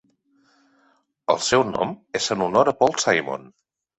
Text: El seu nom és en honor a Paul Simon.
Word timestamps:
El 1.33 1.37
seu 1.49 1.65
nom 1.73 1.93
és 2.21 2.31
en 2.37 2.43
honor 2.47 2.71
a 2.71 2.75
Paul 2.83 2.97
Simon. 3.07 3.49